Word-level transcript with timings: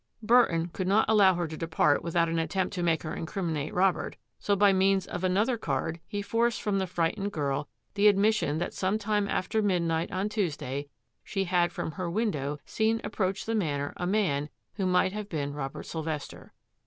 Burton 0.23 0.67
could 0.69 0.87
not 0.87 1.05
allow 1.07 1.35
her 1.35 1.47
to 1.47 1.55
depart 1.55 2.01
without 2.03 2.27
an 2.27 2.39
attempt 2.39 2.73
to 2.73 2.81
make 2.81 3.03
her 3.03 3.13
incriminate 3.13 3.71
Robert, 3.71 4.15
so, 4.39 4.55
by 4.55 4.73
means 4.73 5.05
of 5.05 5.23
another 5.23 5.59
card, 5.59 5.99
he 6.07 6.23
forced 6.23 6.59
from 6.59 6.79
the 6.79 6.87
fright 6.87 7.17
ened 7.19 7.29
girl 7.31 7.69
the 7.93 8.07
admission 8.07 8.57
that 8.57 8.73
some 8.73 8.97
time 8.97 9.27
after 9.27 9.61
mid 9.61 9.83
night 9.83 10.11
on 10.11 10.27
Tuesday 10.27 10.89
she 11.23 11.43
had 11.43 11.71
from 11.71 11.91
her 11.91 12.09
window 12.09 12.57
seen 12.65 12.99
approach 13.03 13.45
the 13.45 13.53
Manor 13.53 13.93
a 13.95 14.07
man 14.07 14.49
who 14.73 14.87
might 14.87 15.13
have 15.13 15.29
been 15.29 15.53
Robert 15.53 15.83
Sylvester. 15.83 16.51